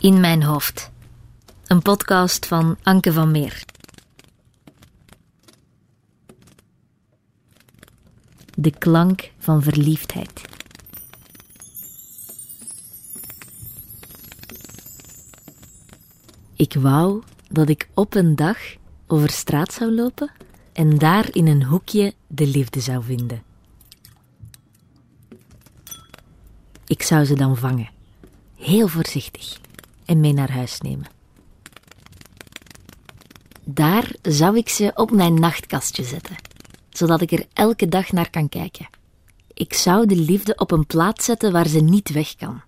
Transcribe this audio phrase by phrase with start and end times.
[0.00, 0.90] In mijn hoofd.
[1.66, 3.64] Een podcast van Anke van Meer.
[8.54, 10.42] De klank van verliefdheid.
[16.54, 18.58] Ik wou dat ik op een dag
[19.06, 20.30] over straat zou lopen
[20.72, 23.42] en daar in een hoekje de liefde zou vinden.
[26.86, 27.90] Ik zou ze dan vangen,
[28.56, 29.58] heel voorzichtig,
[30.08, 31.06] en mee naar huis nemen.
[33.64, 36.36] Daar zou ik ze op mijn nachtkastje zetten,
[36.90, 38.88] zodat ik er elke dag naar kan kijken.
[39.54, 42.60] Ik zou de liefde op een plaats zetten waar ze niet weg kan.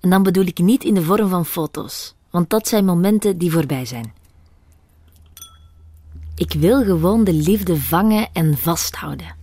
[0.00, 3.50] En dan bedoel ik niet in de vorm van foto's, want dat zijn momenten die
[3.50, 4.12] voorbij zijn.
[6.34, 9.34] Ik wil gewoon de liefde vangen en vasthouden.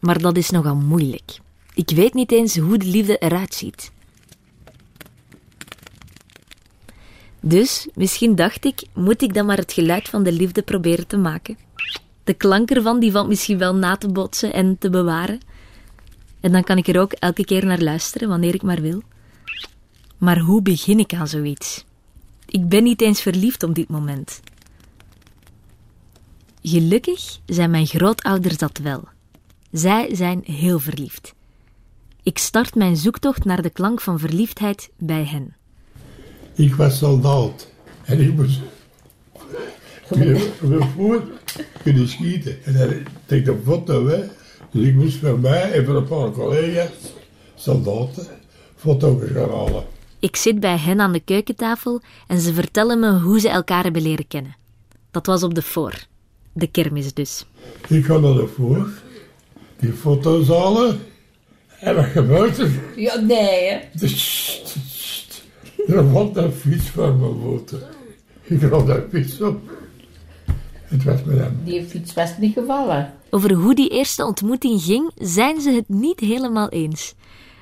[0.00, 1.38] Maar dat is nogal moeilijk.
[1.74, 3.92] Ik weet niet eens hoe de liefde eruit ziet.
[7.48, 11.16] Dus misschien dacht ik, moet ik dan maar het geluid van de liefde proberen te
[11.16, 11.56] maken.
[12.24, 15.40] De klank ervan die valt misschien wel na te botsen en te bewaren.
[16.40, 19.02] En dan kan ik er ook elke keer naar luisteren wanneer ik maar wil.
[20.18, 21.84] Maar hoe begin ik aan zoiets?
[22.46, 24.40] Ik ben niet eens verliefd op dit moment.
[26.62, 29.08] Gelukkig zijn mijn grootouders dat wel.
[29.70, 31.34] Zij zijn heel verliefd.
[32.22, 35.55] Ik start mijn zoektocht naar de klank van verliefdheid bij hen.
[36.56, 37.68] Ik was soldaat
[38.04, 38.60] en ik moest
[40.08, 40.40] kunnen
[40.96, 41.22] voor
[41.82, 42.64] kunnen schieten.
[42.64, 42.94] En dan
[43.26, 44.24] deed de foto, hè.
[44.70, 46.90] Dus ik moest voor mij en voor een paar collega's,
[47.54, 48.26] soldaten,
[48.76, 49.84] foto's gaan halen.
[50.18, 54.02] Ik zit bij hen aan de keukentafel en ze vertellen me hoe ze elkaar hebben
[54.02, 54.56] leren kennen.
[55.10, 55.94] Dat was op de voor.
[56.52, 57.46] De kermis dus.
[57.88, 58.88] Ik ga naar de voor,
[59.80, 61.00] die foto's halen.
[61.80, 62.70] En wat gebeurt er?
[62.96, 63.78] Ja, nee, hè.
[65.88, 67.78] Er valt een fiets van mijn motor.
[68.42, 69.58] Ik had dat fiets op.
[70.84, 71.60] Het was met hem.
[71.64, 73.12] Die fiets was niet gevallen.
[73.30, 77.14] Over hoe die eerste ontmoeting ging, zijn ze het niet helemaal eens.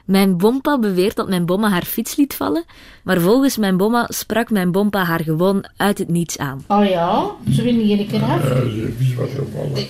[0.04, 2.64] Mijn bompa beweert dat mijn bomma haar fiets liet vallen,
[3.04, 6.64] maar volgens mijn bomma sprak mijn bompa haar gewoon uit het niets aan.
[6.68, 8.42] Oh ja, ze winnen hier een keer af.
[8.48, 9.86] Ja, de fiets was gevallen.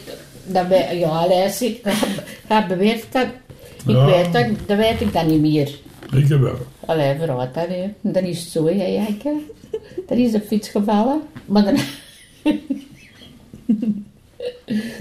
[0.47, 0.67] Dat
[0.99, 1.73] ja, luister,
[2.47, 3.27] hij beweert dat.
[3.87, 4.07] Ik Ja.
[4.07, 5.79] weet dat, dat weet ik dan niet meer.
[6.13, 6.67] Ik wel.
[6.81, 7.93] Allee, vooruit dan, hè.
[8.01, 9.41] Dan is het zo, hè, Jijke.
[10.07, 11.23] Dan is de fiets gevallen.
[11.45, 11.77] Maar dan...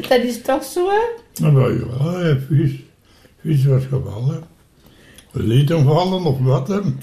[0.09, 1.01] dat is toch zo, hè?
[1.41, 2.73] Nou, wel, ja, de fiets,
[3.39, 4.43] fiets was gevallen.
[5.31, 6.97] Liet hem vallen of wat hem.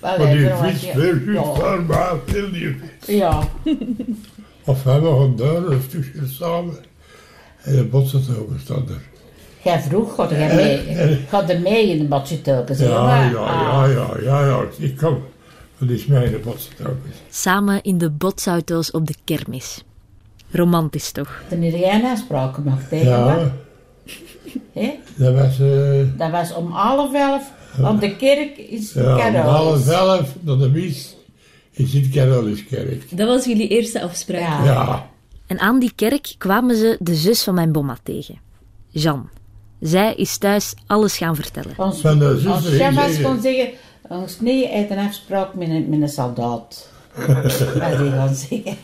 [0.00, 0.92] Maar die fiets ja.
[0.92, 1.54] veel Ja.
[1.58, 3.06] daar, maar veel die fiets.
[3.06, 3.48] Ja,
[4.64, 6.76] Of we gaan daar een stukje samen.
[7.62, 9.02] En de botsen ook gestaan er.
[9.66, 10.78] Jij vroeg, gaat er mee,
[11.28, 13.88] gaat er mee in de badje telkens, Ja, maar- ja, ah.
[13.92, 14.64] ja, ja, ja, ja.
[14.78, 15.22] Ik kom.
[15.78, 16.96] Dat is mijn botsen ook.
[17.30, 19.82] Samen in de botsauto's op de kermis.
[20.50, 21.42] Romantisch toch?
[21.48, 23.24] Toen heb jij een afspraak gemaakt tegen me.
[23.24, 23.52] Ja,
[24.72, 24.90] hè?
[25.16, 29.88] dat was eh Dat was om half elf aan de kerk is ja, om half
[29.88, 31.16] elf naar de mis.
[31.70, 33.16] In Sint-Caroluskerk.
[33.16, 34.64] Dat was jullie eerste afspraak.
[34.64, 34.64] Ja.
[34.64, 35.10] Ja,
[35.46, 38.38] En aan die kerk kwamen ze de zus van mijn bomma tegen.
[38.88, 39.28] Jean.
[39.80, 41.72] Zij is thuis alles gaan vertellen.
[41.76, 43.70] Ons, Van de zus ons was zeggen.
[44.08, 46.88] ons nee, heeft een afspraak met een, met een soldaat.
[47.42, 48.76] was hij gaan zeggen.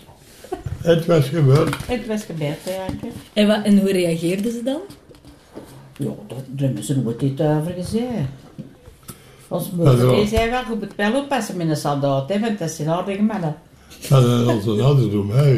[0.82, 1.76] het was gebeurd.
[1.86, 3.06] Het was gebeurd, Janke.
[3.32, 4.80] En, wat, en hoe reageerden ze dan?
[5.96, 8.06] Ja, dat daar hebben ze nooit iets over gezegd.
[9.48, 10.14] Ons Ja, moeder ja.
[10.14, 13.22] die zei wel, je moet wel oppassen met een soldaat, hè, want dat zijn aardige
[13.22, 13.56] mannen.
[14.08, 15.54] Dat is onze andere doen, hè.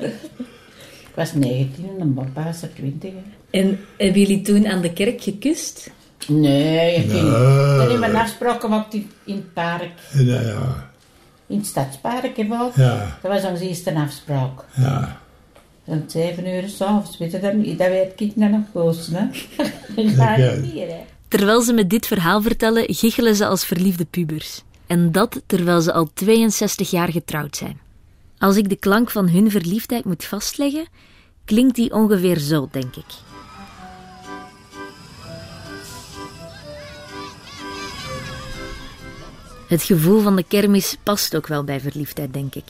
[0.00, 3.10] Ik was 19 en een papa was er 20.
[3.10, 3.16] hè.
[3.60, 5.90] En hebben jullie toen aan de kerk gekust?
[6.26, 7.16] Nee, ik Nee.
[7.18, 7.32] ging.
[7.32, 9.90] Toen hebben we een afspraak gemaakt in, in het park.
[10.12, 10.90] Ja, ja,
[11.46, 12.42] In het stadspark, hè,
[12.76, 14.60] ja, Dat was onze eerste afspraak.
[14.76, 15.22] ja.
[15.86, 17.78] Om zeven uur s'avonds, weet je dat niet?
[17.78, 19.24] Dat weet ik nou nog goed, hè.
[20.04, 21.00] Dat gaat niet meer, hè.
[21.28, 24.62] Terwijl ze me dit verhaal vertellen, giechelen ze als verliefde pubers.
[24.86, 27.80] En dat terwijl ze al 62 jaar getrouwd zijn.
[28.38, 30.86] Als ik de klank van hun verliefdheid moet vastleggen,
[31.44, 33.04] klinkt die ongeveer zo, denk ik.
[39.66, 42.64] Het gevoel van de kermis past ook wel bij verliefdheid, denk ik.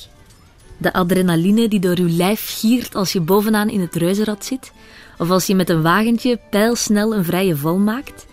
[0.77, 4.73] De adrenaline die door uw lijf giert als je bovenaan in het reuzenrad zit,
[5.19, 8.27] of als je met een wagentje pijlsnel een vrije val maakt.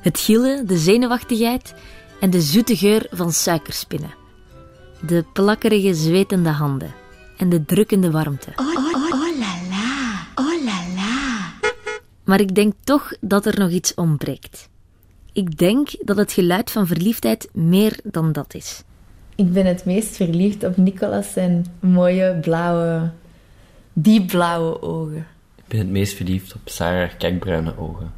[0.00, 1.74] Het gillen, de zenuwachtigheid
[2.20, 4.14] en de zoete geur van suikerspinnen.
[5.06, 6.94] De plakkerige zwetende handen
[7.36, 8.52] en de drukkende warmte.
[12.24, 14.68] Maar ik denk toch dat er nog iets ontbreekt.
[15.34, 18.82] Ik denk dat het geluid van verliefdheid meer dan dat is.
[19.34, 23.10] Ik ben het meest verliefd op Nicolas zijn mooie blauwe,
[23.92, 25.26] diepblauwe ogen.
[25.56, 28.12] Ik ben het meest verliefd op Sarah kijkbruine ogen.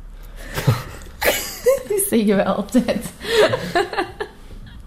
[1.88, 3.12] Dat zeggen we altijd.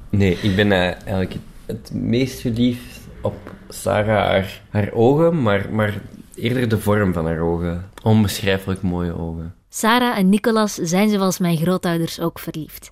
[0.10, 5.70] Nee, ik ben eh, eigenlijk het, het meest verliefd op Sarah haar, haar ogen, maar,
[5.72, 6.02] maar
[6.36, 7.90] eerder de vorm van haar ogen.
[8.04, 9.54] Onbeschrijfelijk mooie ogen.
[9.70, 12.92] Sarah en Nicolas zijn zoals mijn grootouders ook verliefd.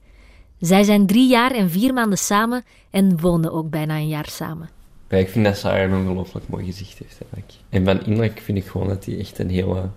[0.60, 4.70] Zij zijn drie jaar en vier maanden samen en wonen ook bijna een jaar samen.
[5.10, 7.54] Ja, ik vind dat Sarah een ongelooflijk mooi gezicht heeft eigenlijk.
[7.70, 9.90] En van innerlijk vind ik gewoon dat hij echt een hele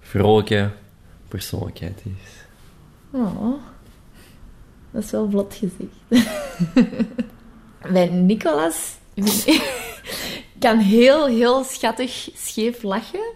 [0.00, 0.70] vrolijke
[1.28, 2.30] persoonlijkheid is.
[3.10, 3.54] Oh,
[4.90, 6.26] dat is wel vlot gezegd.
[7.92, 8.96] Bij Nicolas
[10.58, 13.32] kan heel, heel schattig scheef lachen.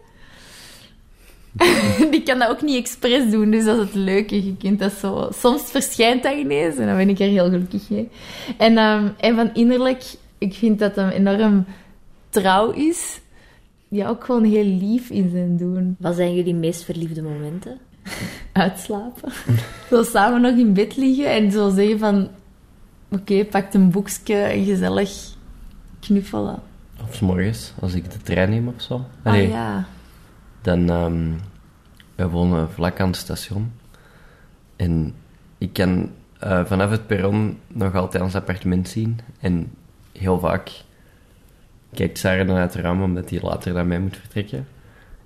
[2.11, 4.45] Die kan dat ook niet expres doen, dus dat is het leuke.
[4.45, 5.29] Je kunt dat zo...
[5.33, 8.09] Soms verschijnt dat ineens en dan ben ik er heel gelukkig mee.
[8.57, 10.05] En, ehm, en van innerlijk,
[10.39, 11.65] ik vind dat hem enorm
[12.29, 13.21] trouw is.
[13.89, 15.97] Ja, ook gewoon heel lief in zijn doen.
[15.99, 17.79] Wat zijn jullie meest verliefde momenten?
[18.53, 19.33] uitslapen.
[19.91, 22.29] zo samen nog in bed liggen en zo zeggen van...
[23.11, 25.11] Oké, pak een boekje en gezellig
[26.01, 26.59] knuffelen.
[27.03, 29.05] Of 's morgens, als ik de trein neem of zo.
[29.23, 29.87] Ah ja.
[30.69, 31.33] Dan, ehm
[32.15, 33.73] wij wonen vlak aan het station.
[34.77, 35.15] En
[35.59, 39.19] ik kan eh, vanaf het perron nog altijd ons appartement zien.
[39.41, 39.73] En
[40.13, 40.71] heel vaak
[41.95, 44.67] kijkt Sarah dan uit het raam, omdat hij later dan mij moet vertrekken.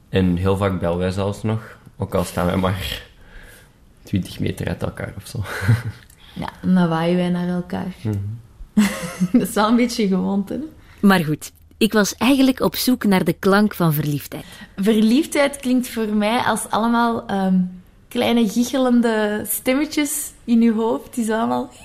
[0.08, 3.02] En heel vaak bellen wij zelfs nog, ook al staan wij maar
[4.02, 5.38] 20 meter uit elkaar of zo.
[6.34, 7.94] Ja, en dan waaien wij naar elkaar.
[9.32, 10.52] dat is wel een beetje gewoonte.
[10.54, 10.60] hè?
[11.06, 11.52] Maar goed,
[11.82, 14.44] ik was eigenlijk op zoek naar de klank van verliefdheid.
[14.76, 17.60] Verliefdheid klinkt voor mij als allemaal ehm,
[18.08, 21.14] kleine gichelende stemmetjes in je hoofd.
[21.14, 21.70] Die zo allemaal...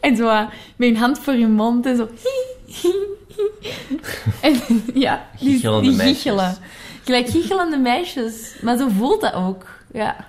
[0.00, 2.08] En zo ah, met een hand voor je mond en zo...
[4.40, 4.60] En
[4.94, 6.22] ja, die, Gichelende die meisjes.
[6.22, 6.56] giechelen.
[7.04, 8.54] Gelijk gichelende meisjes.
[8.62, 9.66] Maar zo voelt dat ook.
[9.92, 10.28] Ja.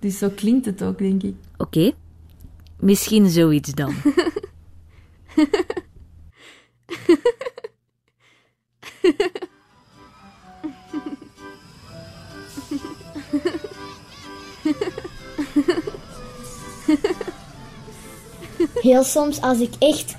[0.00, 1.34] Dus zo klinkt het ook, denk ik.
[1.56, 1.92] Oké,
[2.78, 3.94] misschien zoiets dan.
[18.74, 20.16] Heel soms, als ik echt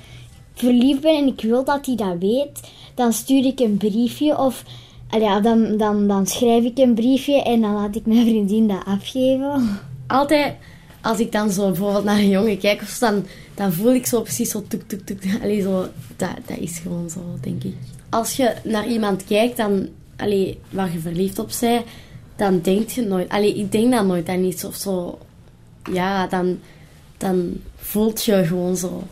[0.53, 4.63] verliefd ben en ik wil dat hij dat weet, dan stuur ik een briefje of
[5.09, 8.67] allee, ja, dan, dan, dan schrijf ik een briefje en dan laat ik mijn vriendin
[8.67, 9.79] dat afgeven.
[10.07, 10.55] altijd,
[11.05, 14.05] als ik dan zo bijvoorbeeld naar een jongen kijk, of zo, dan, dan voel ik
[14.05, 15.23] zo precies zo tuk tuk tuk.
[15.41, 17.75] Allee, zo, dat, dat is gewoon zo, denk ik.
[18.09, 21.85] Als je naar iemand kijkt dan, allee, waar je verliefd op bent,
[22.35, 23.29] dan denk je nooit...
[23.29, 25.19] Allee, ik denk dat nooit aan iets of zo.
[25.91, 26.59] Ja, dan,
[27.17, 29.03] dan voelt je gewoon zo.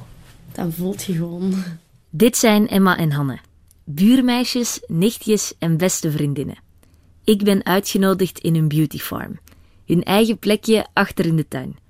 [0.51, 1.53] Dan voelt je gewoon.
[2.09, 3.39] Dit zijn Emma en Hanne.
[3.83, 6.57] Buurmeisjes, nichtjes en beste vriendinnen.
[7.23, 9.39] Ik ben uitgenodigd in hun beauty farm.
[9.85, 11.81] Hun eigen plekje achter in de tuin.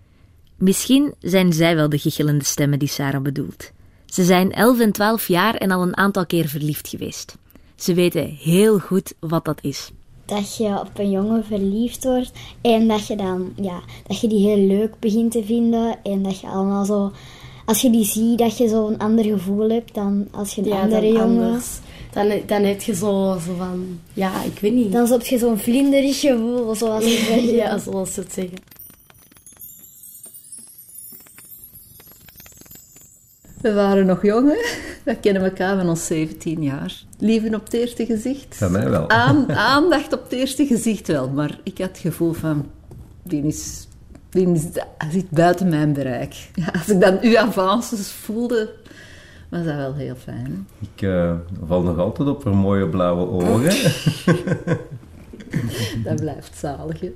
[0.63, 3.71] Misschien zijn zij wel de gichelende stemmen die Sarah bedoelt.
[4.05, 7.37] Ze zijn 11 en 12 jaar en al een aantal keer verliefd geweest.
[7.75, 9.91] Ze weten heel goed wat dat is.
[10.25, 12.31] Dat je op een jongen verliefd wordt
[12.61, 16.39] en dat je dan, ja, dat je die heel leuk begint te vinden en dat
[16.39, 17.11] je allemaal zo,
[17.65, 20.67] als je die ziet, dat je zo een ander gevoel hebt dan als je een
[20.67, 21.45] Ja, andere dan jongen.
[21.45, 21.65] anders.
[22.11, 23.99] Dan, dan heb je zo, zo van...
[24.13, 24.91] Ja, ik weet niet.
[24.91, 27.41] Dan heb je zo'n vlinderig gevoel, zoals ik zeg.
[27.41, 28.57] ja, zoals ze het zeggen.
[33.63, 34.61] We waren nog jong, hè?
[35.03, 37.03] We kennen elkaar van ons 17 jaar.
[37.19, 38.55] Liefde op het eerste gezicht.
[38.55, 39.09] Van mij wel.
[39.09, 42.65] Aan, aandacht op het eerste gezicht wel, maar ik had het gevoel van...
[43.23, 43.87] Die, is,
[44.29, 44.63] die is,
[45.11, 46.35] zit buiten mijn bereik.
[46.53, 48.69] Ja, als ik dan uw avances voelde,
[49.49, 50.67] was dat wel heel fijn.
[50.79, 51.33] Ik eh,
[51.65, 53.71] val nog altijd op haar mooie blauwe ogen.
[56.05, 57.13] Dat blijft zalig, hè.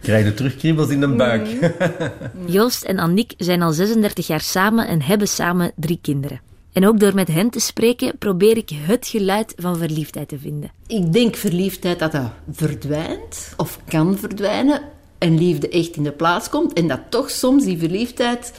[0.00, 1.72] Krijg je terugkriebels in de buik.
[2.46, 6.40] Joost en Annick zijn al 36 jaar samen en hebben samen drie kinderen.
[6.72, 10.70] En ook door met hen te spreken probeer ik het geluid van verliefdheid te vinden.
[10.86, 14.80] Ik denk verliefdheid dat dat verdwijnt, of kan verdwijnen,
[15.18, 16.72] en liefde echt in de plaats komt.
[16.72, 18.52] En dat toch soms die verliefdheid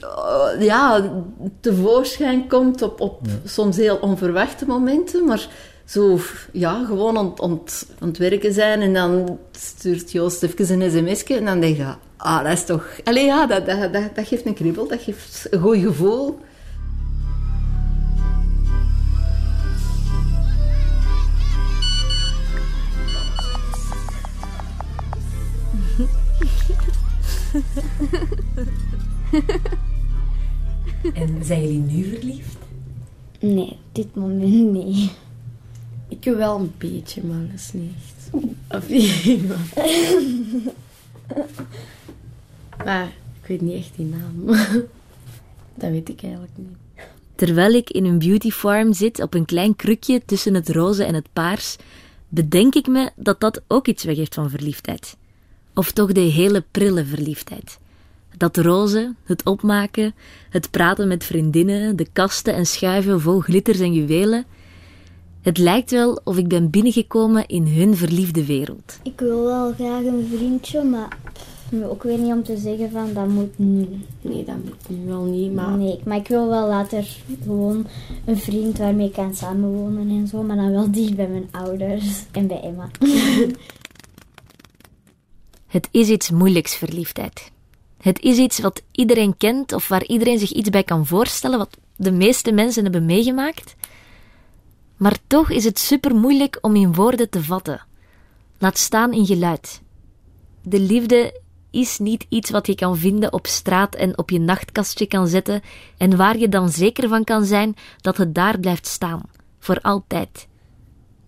[0.00, 1.10] eh, ja,
[1.60, 5.24] tevoorschijn komt op, op soms heel onverwachte momenten.
[5.24, 5.48] Maar
[5.84, 6.18] zo,
[6.52, 10.90] ja, gewoon aan, aan, het- aan het werken zijn en dan stuurt Joost even een
[10.90, 12.86] sms'je en dan denk je, ah, dat is toch...
[13.04, 16.38] Allee, ja, dat, dat, dat, dat geeft een kriebel, dat geeft een goed gevoel.
[31.40, 32.56] Zijn jullie nu verliefd?
[33.40, 35.10] Nee, op dit moment niet.
[36.08, 38.28] Ik wel een beetje, maar dat is niet echt.
[38.68, 38.88] Of.
[42.84, 43.06] Maar
[43.40, 44.44] ik weet niet echt die naam.
[45.74, 46.76] Dat weet ik eigenlijk niet.
[47.34, 51.14] Terwijl ik in een beauty farm zit op een klein krukje tussen het roze en
[51.14, 51.76] het paars,
[52.28, 55.16] bedenk ik me dat dat ook iets weggeeft van verliefdheid.
[55.74, 57.78] Of toch de hele prille verliefdheid.
[58.36, 60.14] Dat roze, het opmaken,
[60.50, 64.44] het praten met vriendinnen, de kasten en schuiven vol glitters en juwelen.
[65.44, 68.98] Het lijkt wel of ik ben binnengekomen in hun verliefde wereld.
[69.02, 73.12] Ik wil wel graag een vriendje, maar pff, ook weer niet om te zeggen van
[73.12, 73.88] dat moet nu.
[74.20, 75.76] Nee, dat moet nu wel niet, maar...
[75.76, 77.06] Nee, maar ik wil wel later
[77.42, 77.86] gewoon
[78.24, 82.24] een vriend waarmee ik kan samenwonen en zo, maar dan wel dicht bij mijn ouders
[82.32, 82.90] en bij Emma.
[85.66, 87.50] Het is iets moeilijks, verliefdheid.
[88.00, 91.78] Het is iets wat iedereen kent of waar iedereen zich iets bij kan voorstellen, wat
[91.96, 93.74] de meeste mensen hebben meegemaakt.
[95.04, 97.80] Maar toch is het super moeilijk om in woorden te vatten.
[98.58, 99.82] Laat staan in geluid.
[100.62, 105.06] De liefde is niet iets wat je kan vinden op straat en op je nachtkastje
[105.06, 105.62] kan zetten
[105.96, 109.22] en waar je dan zeker van kan zijn dat het daar blijft staan,
[109.58, 110.48] voor altijd.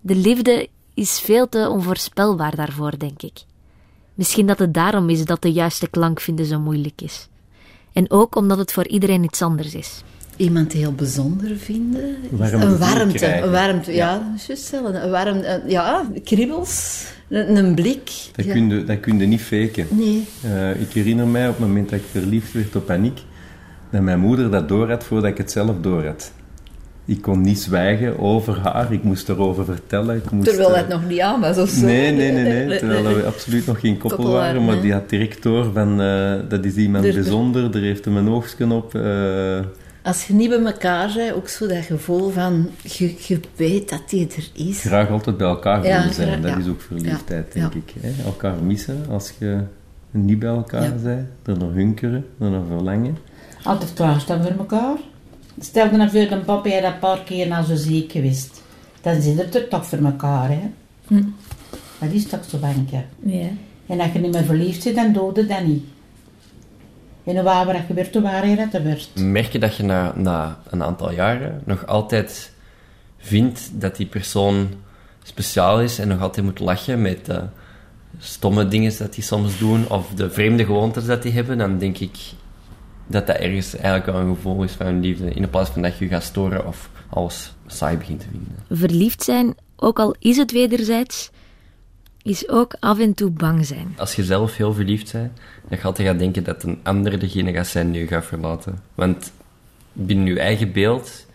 [0.00, 3.44] De liefde is veel te onvoorspelbaar daarvoor, denk ik.
[4.14, 7.28] Misschien dat het daarom is dat de juiste klank vinden zo moeilijk is.
[7.92, 10.02] En ook omdat het voor iedereen iets anders is.
[10.36, 12.16] Iemand heel bijzonder vinden.
[12.30, 13.34] Warmte een warmte.
[13.42, 14.98] Een warmte, ja, juist hetzelfde.
[14.98, 17.04] Een warmte, ja, kriebels.
[17.28, 18.10] Een, een blik.
[18.36, 18.52] Dat, ja.
[18.52, 19.86] kun je, dat kun je niet faken.
[19.90, 20.26] Nee.
[20.42, 23.18] Eh, ik herinner mij op het moment dat ik verliefd werd op Aniek,
[23.90, 26.32] dat mijn moeder dat door had voordat ik het zelf door had.
[27.04, 30.16] Ik kon niet zwijgen over haar, ik moest erover vertellen.
[30.16, 31.84] Ik moest, Terwijl eh, het nog niet aan was of zo.
[31.84, 32.78] Nee, nee, nee, nee.
[32.78, 36.34] Terwijl we absoluut nog geen koppel, Koppel waren, maar die had direct door van eh,
[36.48, 38.94] dat is iemand de- bijzonder, er heeft hem een oogstje op.
[40.06, 44.02] Als je niet bij elkaar bent, ook zo dat gevoel van, je, je weet dat
[44.08, 44.80] die er is.
[44.80, 46.28] graag altijd bij elkaar Ja, willen zijn.
[46.28, 46.56] graag, Dat ja.
[46.58, 47.78] is ook verliefdheid, Ja, denk ja.
[47.78, 47.94] ik.
[48.00, 48.22] Hè?
[48.24, 49.60] Elkaar missen als je
[50.10, 50.92] niet bij elkaar Ja.
[51.02, 53.16] bent, er naar hunkeren, er naar verlangen.
[53.62, 54.96] Altijd klaarstaan voor elkaar.
[55.60, 58.62] Stel je nou voor, dan papa je dat een paar keer nou zo ziek geweest.
[59.00, 60.60] Dan zit het er toch voor elkaar, hè.
[62.00, 63.02] Dat is toch zo, Banke?
[63.22, 63.48] Ja.
[63.86, 65.84] En als je niet meer verliefd bent, dan doe je dat niet.
[67.26, 69.10] En waar dat gebeurt, waar je dat gebeurt.
[69.14, 72.52] Merk je dat je na, na een aantal jaren nog altijd
[73.18, 74.68] vindt dat die persoon
[75.22, 77.42] speciaal is en nog altijd moet lachen met de
[78.18, 81.98] stomme dingen dat die soms doen of de vreemde gewoontes dat die hebben, dan denk
[81.98, 82.16] ik
[83.06, 86.04] dat dat ergens eigenlijk wel een gevoel is van liefde, in plaats van dat je
[86.04, 88.56] je gaat storen of alles saai begint te vinden.
[88.70, 91.30] Verliefd zijn, ook al is het wederzijds,
[92.26, 93.94] is ook af en toe bang zijn.
[93.96, 95.32] Als je zelf heel verliefd bent,
[95.68, 98.78] dan ga je gaan denken dat een ander degene gaat zijn die je gaat verlaten.
[98.94, 99.32] Want
[99.92, 101.26] binnen je eigen beeld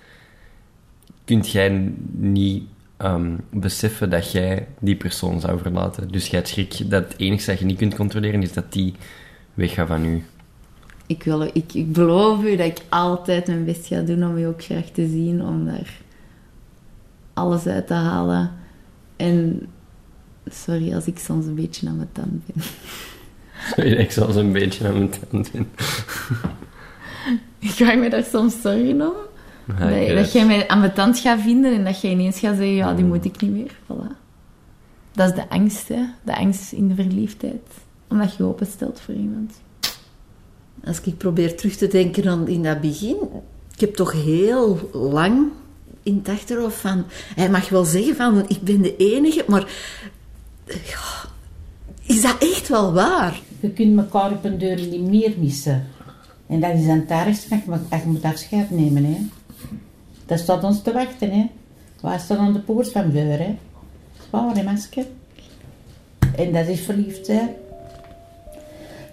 [1.26, 2.64] kunt jij niet
[2.98, 6.12] ehm, beseffen dat jij die persoon zou verlaten.
[6.12, 8.94] Dus jij hebt schrik dat het enige dat je niet kunt controleren is dat die
[9.54, 10.24] weggaat van u.
[11.06, 14.48] Ik, wil, ik, ik beloof u dat ik altijd mijn best ga doen om je
[14.48, 16.00] ook graag te zien, om daar
[17.34, 18.52] alles uit te halen.
[19.16, 19.68] En
[20.54, 22.64] sorry als ik soms een beetje aan mijn tand ben.
[23.76, 25.68] Sorry dat ik zelfs een beetje aan mijn tand ben.
[27.60, 29.14] Ik maak me daar soms zorgen om.
[29.80, 32.56] Ja, ik dat, jij mij aan mijn tand gaat vinden en dat jij ineens gaat
[32.56, 33.72] zeggen, ja, die moet ik niet meer.
[33.84, 34.16] Voilà.
[35.12, 36.06] Dat is de angst, hè.
[36.24, 37.68] De angst in de verliefdheid.
[38.08, 39.62] Omdat je openstelt voor iemand.
[40.84, 43.18] Als ik probeer terug te denken aan in dat begin,
[43.74, 45.48] ik heb toch heel lang
[46.04, 47.06] in het achterhoofd van,
[47.36, 49.68] hij mag wel zeggen van, ik ben de enige, maar
[52.02, 53.40] is dat echt wel waar?
[53.60, 55.88] Je kunt elkaar op een deur niet meer missen.
[56.48, 57.62] En dat is aan het ergste je
[58.06, 59.06] moet- afscheid nemen.
[59.06, 59.18] Hè.
[60.26, 61.32] Dat staat ons te wachten.
[61.32, 61.50] Hè.
[62.02, 63.38] Wij staan aan de poort van deur.
[63.40, 63.58] Hè.
[64.28, 65.06] Zwaar, hè, masker.
[66.36, 67.42] En dat is verliefd, hè.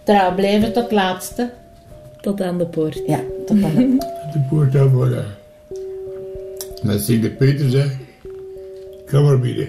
[0.05, 1.53] Trouw blijven tot het laatste.
[2.21, 3.01] Tot aan de poort.
[3.07, 3.97] Ja, tot aan de
[4.33, 5.37] De poort aan
[6.83, 7.97] dan zie de Peter zegt,
[9.11, 9.69] kom maar binnen.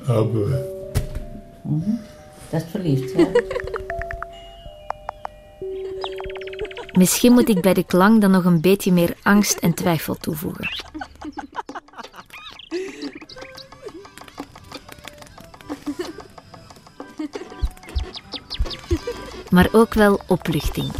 [0.00, 0.74] Open we.
[2.50, 3.26] Dat is verliefd, hè.
[6.98, 10.68] Misschien moet ik bij de klank dan nog een beetje meer angst en twijfel toevoegen.
[19.50, 20.90] Maar ook wel opluchting.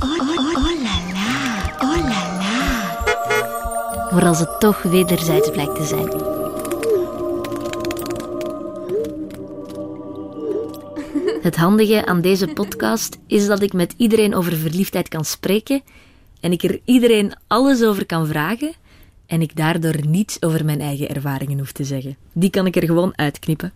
[4.10, 6.35] Voor als het toch wederzijds blijkt te zijn.
[11.46, 15.82] Het handige aan deze podcast is dat ik met iedereen over verliefdheid kan spreken
[16.40, 18.72] en ik er iedereen alles over kan vragen
[19.26, 22.16] en ik daardoor niets over mijn eigen ervaringen hoef te zeggen.
[22.32, 23.72] Die kan ik er gewoon uitknippen.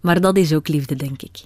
[0.00, 1.38] Maar dat is ook liefde, denk ik.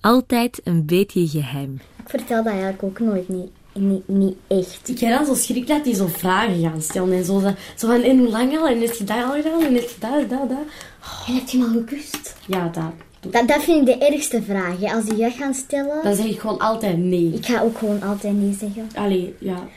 [0.00, 1.80] Altijd een beetje geheim.
[2.02, 4.88] Ik vertel dat eigenlijk ook nooit niet, niet, niet echt.
[4.88, 7.40] Ik heb dan zo schrik dat die zo vragen gaan stellen en zo.
[7.76, 8.68] Zo van, en hoe lang al?
[8.68, 9.62] En heb je dat al gedaan?
[9.62, 10.66] En heb je dat, dat, dat?
[11.26, 12.36] En heb je hem al gekust?
[12.46, 13.08] Ja, dat.
[13.20, 14.80] Dat, dat vind ik de ergste vraag.
[14.80, 14.94] hè.
[14.94, 17.32] Als die dat gaan stellen, Dan zeg ik gewoon altijd nee.
[17.34, 18.88] ik ga ook gewoon altijd nee zeggen.
[18.94, 19.68] Allee, ja.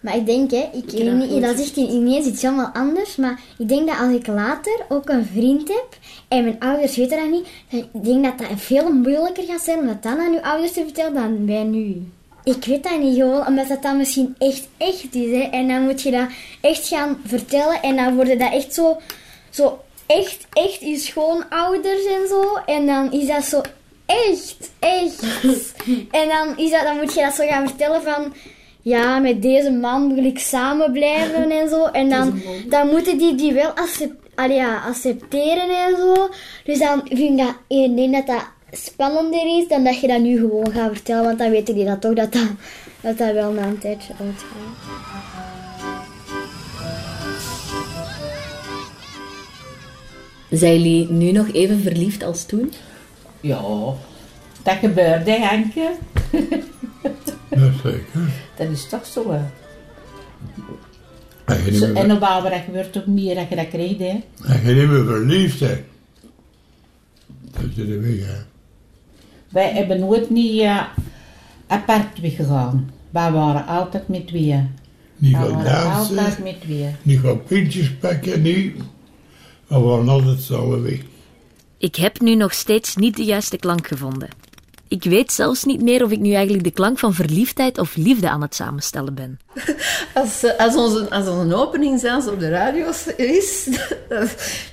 [0.00, 3.16] Maar ik denk, hè, ik, dat niet, dat zegt ineens iets helemaal anders.
[3.16, 5.86] Maar ik denk dat als ik later ook een vriend heb
[6.28, 9.78] en mijn ouders weten dat niet, dan ik denk dat dat veel moeilijker gaat zijn
[9.78, 12.02] om dat dan aan uw ouders te vertellen dan bij nu.
[12.44, 15.30] Ik weet dat niet gewoon, omdat dat dan misschien echt echt is.
[15.30, 15.42] Hè.
[15.42, 16.28] En dan moet je dat
[16.60, 18.96] echt gaan vertellen en dan worden dat echt zo,
[19.50, 22.54] zo echt, echt je schoonouders en zo.
[22.66, 23.60] En dan is dat zo
[24.06, 25.22] echt, echt.
[26.20, 28.32] en dan, is dat, dan moet je dat zo gaan vertellen van...
[28.82, 31.84] Ja, met deze man wil ik samen blijven en zo.
[31.84, 36.28] En dan, dan moeten die die wel accep- allee, ja, accepteren en zo.
[36.64, 40.20] Dus dan vind ik dat, ik denk dat dat spannender is dan dat je dat
[40.20, 41.24] nu gewoon gaat vertellen.
[41.24, 42.48] Want dan weten die dat toch dat dat,
[43.00, 45.35] dat, dat wel na een tijdje uitgaat.
[50.50, 52.72] Zijn jullie nu nog even verliefd als toen?
[53.40, 53.60] Ja,
[54.62, 55.90] dat gebeurt, hè, Hankje?
[57.50, 58.04] Ja, zeker.
[58.56, 59.40] Dat is toch zo, hè?
[61.44, 64.20] En Zo, en op oude dat gebeurt ook meer dat je dat krijgt, hè?
[64.44, 65.80] en je niet meer verliefd bent.
[67.50, 68.42] Dat is de weg, hè.
[69.48, 70.82] Wij hebben nooit niet eh,
[71.66, 72.90] apart weggegaan.
[73.10, 74.70] Wij waren altijd met tweeën.
[75.16, 76.94] Niet gaan waren altijd dansen, met tweeën.
[77.02, 78.76] niet gaan pintjes pakken, niet.
[79.66, 80.98] We waren altijd samen weg.
[81.78, 84.28] Ik heb nu nog steeds niet de juiste klank gevonden.
[84.88, 88.28] Ik weet zelfs niet meer of ik nu eigenlijk de klank van verliefdheid of liefde
[88.28, 89.38] aan het samenstellen ben.
[90.14, 93.68] Als, als, onze, als onze opening zelfs op de radio is,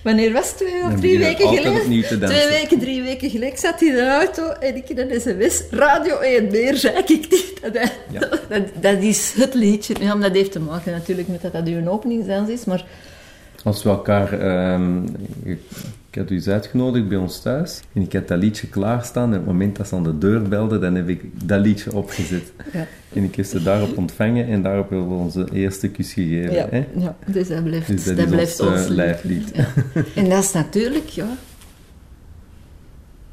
[0.03, 1.81] wanneer was het twee of drie weken geleden?
[2.19, 3.53] Twee weken, drie weken geleden.
[3.53, 5.63] Ik zat in de auto en ik in een sms.
[5.69, 7.53] Radio 1, meer zei ik niet.
[7.73, 8.19] Dat, Ja.
[8.49, 9.95] dat, dat is het liedje.
[9.99, 12.85] Ja, maar dat heeft te maken natuurlijk met dat dat uw opening zelfs is, maar...
[13.63, 14.33] Als we elkaar...
[14.39, 15.03] ehm,
[15.43, 15.59] ik,
[16.19, 17.81] had u eens uitgenodigd bij ons thuis.
[17.93, 19.23] En ik had dat liedje klaarstaan.
[19.33, 21.93] En op het moment dat ze aan de deur belden, dan heb ik dat liedje
[21.95, 22.51] opgezet.
[22.73, 22.85] Ja.
[23.13, 24.47] En ik heb ze daarop ontvangen.
[24.47, 26.53] En daarop hebben we onze eerste kus gegeven.
[26.53, 26.85] Ja, Hè?
[26.97, 28.95] ja, dus dat blijft, Dus dat, dat is blijft ons, ons eh, lied.
[28.97, 29.51] lijflied.
[29.55, 29.65] Ja.
[30.15, 31.27] En dat is natuurlijk, ja...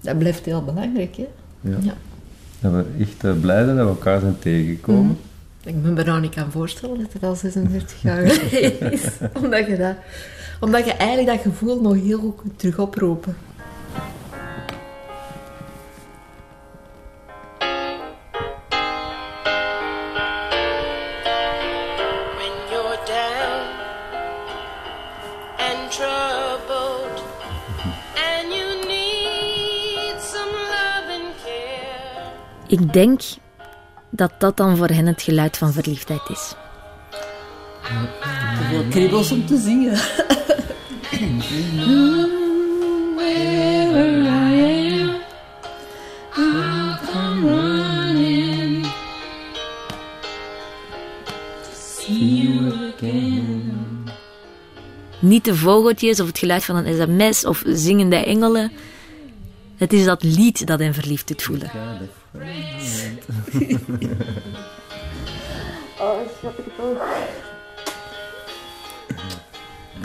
[0.01, 1.27] Dat blijft heel belangrijk, hè.
[1.61, 1.77] Ja.
[1.83, 1.95] Ja.
[2.61, 5.17] Dat we echt eh, blij zijn dat we elkaar zijn tegengekomen.
[5.65, 9.05] Ik me bijna niet kan voorstellen dat het al 36 jaar geleden is.
[9.43, 9.97] Omdat je, dat,
[10.61, 13.37] omdat je eigenlijk dat gevoel nog heel goed kunt terug oproepen.
[22.37, 23.67] when you're down
[25.59, 27.23] and troubled
[28.15, 32.33] and you need some love and care.
[32.67, 33.21] Ik denk
[34.21, 36.55] dat dat dan voor hen het geluid van verliefdheid is.
[38.59, 39.99] Te veel kriebels om te zingen.
[55.19, 58.73] Niet de vogeltjes of het geluid van een sms of zingende engelen.
[59.77, 61.71] Het is dat lied dat hen verliefd doet voelen.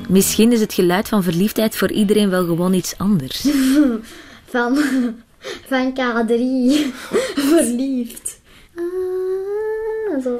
[0.09, 3.47] Misschien is het geluid van verliefdheid voor iedereen wel gewoon iets anders.
[4.45, 4.77] Van,
[5.67, 6.33] van K3.
[7.53, 8.41] Verliefd.
[8.75, 8.83] Ah,
[10.23, 10.39] zo.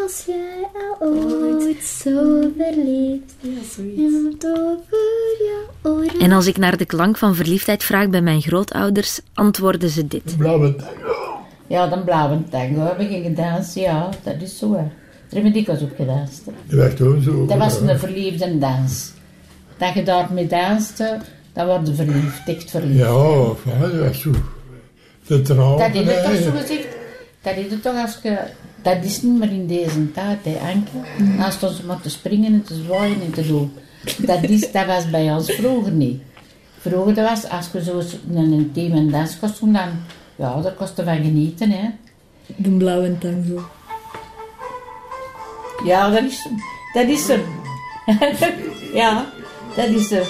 [0.00, 3.34] Was jij al ooit zo verliefd?
[3.40, 4.44] Ja, zoiets.
[6.18, 10.36] En als ik naar de klank van verliefdheid vraag bij mijn grootouders, antwoorden ze dit.
[10.36, 10.76] Blauwe.
[11.66, 14.76] Ja, dan blauwe tango hebben we gingen dansen, ja, dat is zo, hè.
[14.76, 16.44] Daar hebben we dikwijls op gedanst.
[16.66, 17.46] Dat was toen zo.
[17.46, 19.12] Dat was een verliefde dans.
[19.76, 21.18] Dat je daarmee danste,
[21.52, 22.98] dan word je verliefd, echt verliefd.
[22.98, 24.30] Ja, van, dat was zo.
[25.26, 25.42] De.
[25.42, 26.86] Dat is het toch zo gezegd?
[27.42, 28.38] Dat is het toch als je...
[28.82, 31.24] Dat is niet meer in deze tijd, hè, Anke.
[31.36, 33.72] Naast ons maar te springen en te zwaaien en te doen.
[34.18, 36.22] Dat, is, dat was bij ons vroeger niet.
[36.78, 38.02] Vroeger dat was, als je zo
[38.34, 39.88] een intieme dans kost doen, dan...
[40.36, 41.88] Ja, daar kost je van genieten, hè.
[42.56, 43.62] De blauwe tango.
[45.84, 46.56] Ja, dat is hem.
[46.92, 47.44] Dat is hem.
[49.00, 49.26] ja,
[49.76, 50.24] dat is hem.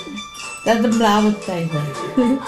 [0.64, 1.34] Dat is de blauwe.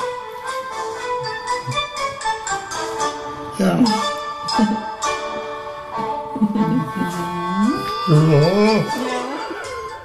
[3.59, 3.79] Ja.
[3.79, 3.83] Ja.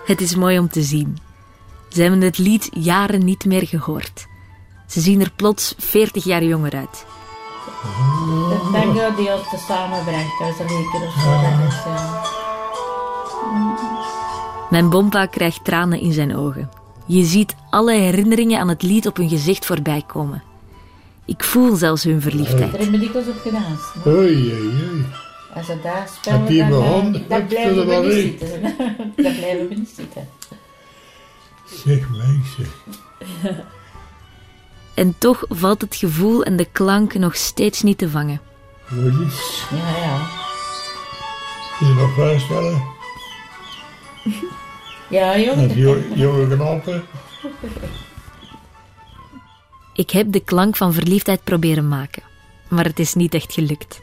[0.05, 1.17] Het is mooi om te zien.
[1.89, 4.25] Ze hebben het lied jaren niet meer gehoord.
[4.87, 7.05] Ze zien er plots 40 jaar jonger uit.
[7.81, 11.31] De tango die ons te samenbrengt, dat is een leker of zo.
[11.41, 12.23] Dat is, eh,
[14.69, 16.69] Mijn bompa krijgt tranen in zijn ogen.
[17.05, 20.43] Je ziet alle herinneringen aan het lied op hun gezicht voorbij komen.
[21.25, 22.77] Ik voel zelfs hun er verliefdheid.
[22.77, 24.05] hebben dikwijls op gedanst.
[24.07, 25.05] Oei, oei, oei.
[25.53, 27.13] Als ze daar spelen, dan, mijn hand?
[27.13, 28.61] dan Wat blijven we niet zitten.
[29.23, 30.27] dan blijven we niet zitten.
[31.65, 32.63] Zeg meisje.
[35.01, 38.41] En toch valt het gevoel en de klank nog steeds niet te vangen.
[39.27, 39.65] Is?
[39.69, 40.27] Ja, ja.
[41.77, 42.81] Kun je nog voorstellen?
[45.09, 45.77] Ja, jongen.
[46.15, 47.01] jonge.
[49.93, 52.23] Ik heb de klank van verliefdheid proberen maken,
[52.69, 54.01] maar het is niet echt gelukt.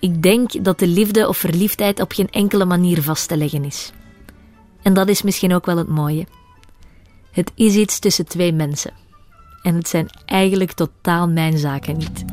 [0.00, 3.92] Ik denk dat de liefde of verliefdheid op geen enkele manier vast te leggen is.
[4.82, 6.26] En dat is misschien ook wel het mooie.
[7.30, 9.02] Het is iets tussen twee mensen.
[9.62, 12.24] En het zijn eigenlijk totaal mijn zaken niet.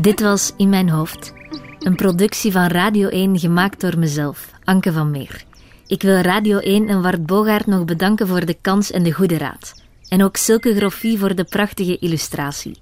[0.00, 1.32] Dit was In Mijn Hoofd,
[1.78, 5.44] een productie van Radio 1 gemaakt door mezelf, Anke van Meer.
[5.86, 9.38] Ik wil Radio 1 en Wart Bogaert nog bedanken voor de kans en de goede
[9.38, 9.82] raad.
[10.08, 12.76] En ook Silke Groffie voor de prachtige illustratie.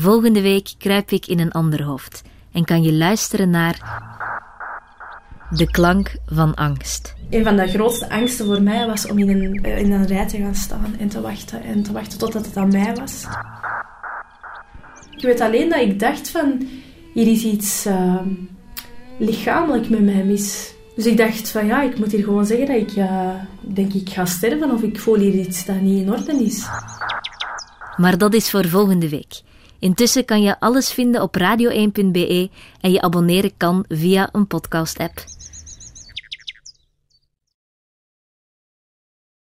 [0.00, 4.02] Volgende week kruip ik in een ander hoofd en kan je luisteren naar
[5.50, 7.14] De klank van angst.
[7.30, 10.28] Een van de grootste angsten voor mij was om in een, eh, in een rij
[10.28, 11.62] te gaan staan en te wachten.
[11.62, 13.24] En te wachten totdat het aan mij was.
[15.16, 16.68] Ik weet alleen dat ik dacht van...
[17.14, 18.20] Hier is iets eh,
[19.18, 20.74] lichamelijk met mij mis.
[20.96, 23.30] Dus ik dacht van ja, ik moet hier gewoon zeggen dat ik eh,
[23.60, 24.70] denk ik ga sterven.
[24.70, 26.66] Of ik voel hier iets dat niet in orde is.
[27.96, 29.46] Maar dat is voor volgende week.
[29.78, 35.37] Intussen kan je alles vinden op radio1.be en je abonneren kan via een podcast-app.